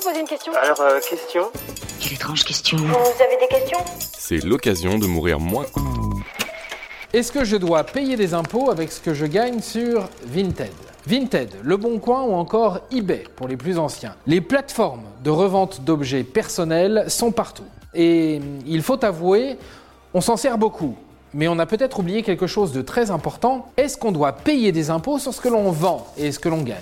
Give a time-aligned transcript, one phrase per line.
[0.00, 1.50] vous poser une question Alors, euh, question
[2.00, 2.78] Quelle étrange question.
[2.78, 3.78] Vous avez des questions?
[4.16, 5.66] C'est l'occasion de mourir moins.
[7.12, 10.72] Est-ce que je dois payer des impôts avec ce que je gagne sur Vinted?
[11.06, 14.14] Vinted, Le Bon Coin ou encore eBay pour les plus anciens?
[14.26, 17.66] Les plateformes de revente d'objets personnels sont partout.
[17.94, 19.58] Et il faut avouer,
[20.14, 20.96] on s'en sert beaucoup.
[21.34, 23.70] Mais on a peut-être oublié quelque chose de très important.
[23.76, 26.62] Est-ce qu'on doit payer des impôts sur ce que l'on vend et ce que l'on
[26.62, 26.78] gagne?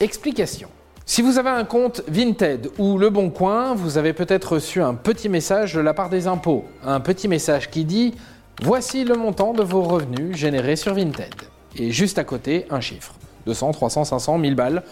[0.00, 0.68] Explication.
[1.06, 4.94] Si vous avez un compte Vinted ou Le Bon Coin, vous avez peut-être reçu un
[4.94, 6.64] petit message de la part des impôts.
[6.84, 8.14] Un petit message qui dit
[8.62, 11.34] Voici le montant de vos revenus générés sur Vinted.
[11.76, 13.14] Et juste à côté, un chiffre.
[13.46, 14.82] 200, 300, 500, 1000 balles.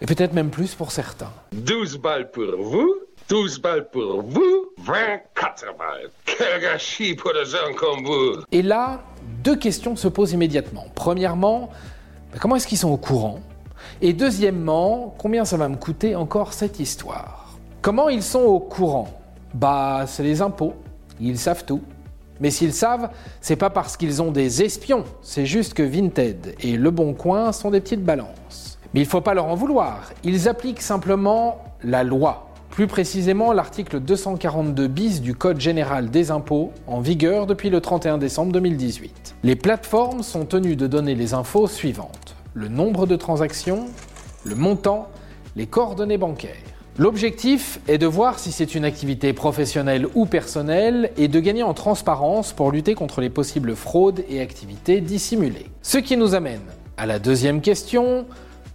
[0.00, 1.30] Et peut-être même plus pour certains.
[1.52, 2.94] 12 balles pour vous,
[3.28, 6.10] 12 balles pour vous, 24 balles.
[6.24, 8.42] Quel gâchis pour des gens comme vous.
[8.50, 9.02] Et là,
[9.44, 10.86] deux questions se posent immédiatement.
[10.94, 11.70] Premièrement,
[12.32, 13.40] bah, comment est-ce qu'ils sont au courant?
[14.02, 17.58] Et deuxièmement, combien ça va me coûter encore cette histoire?
[17.82, 19.08] Comment ils sont au courant?
[19.54, 20.74] Bah, c'est les impôts.
[21.20, 21.82] Ils savent tout.
[22.40, 26.76] Mais s'ils savent, c'est pas parce qu'ils ont des espions, c'est juste que Vinted et
[26.76, 28.78] Le Bon Coin sont des petites balances.
[28.92, 32.48] Mais il faut pas leur en vouloir, ils appliquent simplement la loi.
[32.70, 38.18] Plus précisément l'article 242 bis du Code général des impôts, en vigueur depuis le 31
[38.18, 39.36] décembre 2018.
[39.44, 42.23] Les plateformes sont tenues de donner les infos suivantes.
[42.56, 43.86] Le nombre de transactions,
[44.44, 45.08] le montant,
[45.56, 46.54] les coordonnées bancaires.
[46.98, 51.74] L'objectif est de voir si c'est une activité professionnelle ou personnelle et de gagner en
[51.74, 55.66] transparence pour lutter contre les possibles fraudes et activités dissimulées.
[55.82, 56.62] Ce qui nous amène
[56.96, 58.24] à la deuxième question,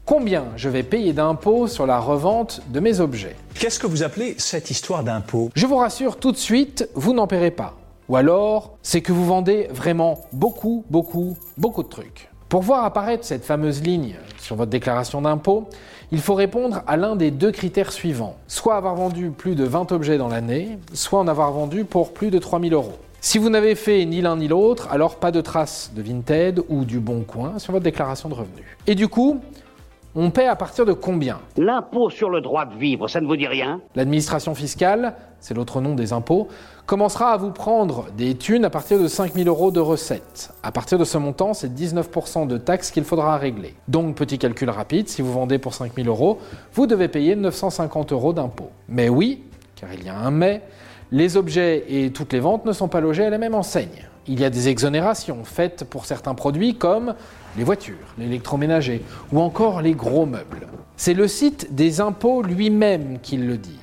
[0.04, 3.38] combien je vais payer d'impôts sur la revente de mes objets?
[3.54, 7.28] Qu'est-ce que vous appelez cette histoire d'impôt Je vous rassure tout de suite, vous n'en
[7.28, 7.78] paierez pas.
[8.10, 12.29] Ou alors, c'est que vous vendez vraiment beaucoup, beaucoup, beaucoup de trucs.
[12.50, 15.70] Pour voir apparaître cette fameuse ligne sur votre déclaration d'impôt,
[16.12, 18.38] il faut répondre à l'un des deux critères suivants.
[18.48, 22.32] Soit avoir vendu plus de 20 objets dans l'année, soit en avoir vendu pour plus
[22.32, 22.98] de 3000 euros.
[23.22, 26.86] Si vous n'avez fait ni l'un ni l'autre, alors pas de traces de Vinted ou
[26.86, 28.66] du Bon Coin sur votre déclaration de revenus.
[28.88, 29.42] Et du coup,
[30.16, 31.40] on paie à partir de combien?
[31.58, 33.80] L'impôt sur le droit de vivre, ça ne vous dit rien?
[33.96, 36.48] L'administration fiscale, c'est l'autre nom des impôts,
[36.86, 40.52] commencera à vous prendre des thunes à partir de 5000 euros de recettes.
[40.64, 43.76] À partir de ce montant, c'est 19% de taxes qu'il faudra régler.
[43.88, 46.40] Donc, petit calcul rapide, si vous vendez pour 5000 euros,
[46.74, 48.72] vous devez payer 950 euros d'impôts.
[48.88, 49.44] Mais oui,
[49.76, 50.64] car il y a un mais,
[51.12, 54.09] les objets et toutes les ventes ne sont pas logés à la même enseigne.
[54.32, 57.16] Il y a des exonérations faites pour certains produits comme
[57.58, 59.02] les voitures, l'électroménager
[59.34, 60.68] ou encore les gros meubles.
[60.98, 63.80] C'est le site des impôts lui-même qui le dit.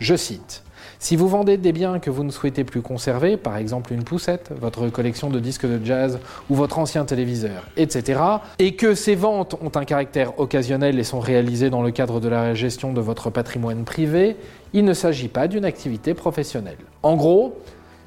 [0.00, 0.64] Je cite.
[0.98, 4.50] Si vous vendez des biens que vous ne souhaitez plus conserver, par exemple une poussette,
[4.60, 6.18] votre collection de disques de jazz
[6.50, 8.20] ou votre ancien téléviseur, etc.,
[8.58, 12.28] et que ces ventes ont un caractère occasionnel et sont réalisées dans le cadre de
[12.28, 14.36] la gestion de votre patrimoine privé,
[14.72, 16.78] il ne s'agit pas d'une activité professionnelle.
[17.04, 17.60] En gros,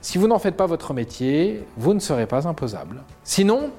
[0.07, 3.03] si vous n'en faites pas votre métier, vous ne serez pas imposable.
[3.25, 3.71] Sinon,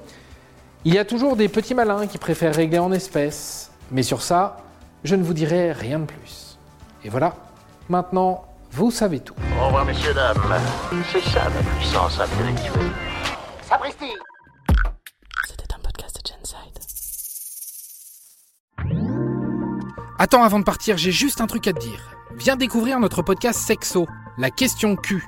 [0.85, 4.57] il y a toujours des petits malins qui préfèrent régler en espèces, mais sur ça,
[5.03, 6.59] je ne vous dirai rien de plus.
[7.03, 7.35] Et voilà,
[7.89, 9.33] maintenant, vous savez tout.
[9.59, 10.37] Au revoir, messieurs, dames.
[11.11, 12.91] C'est ça ma puissance intellectuelle.
[13.67, 14.11] Sapristi
[15.47, 16.79] C'était un podcast de Genside.
[20.19, 22.15] Attends, avant de partir, j'ai juste un truc à te dire.
[22.35, 24.05] Viens découvrir notre podcast Sexo,
[24.37, 25.27] la question Q.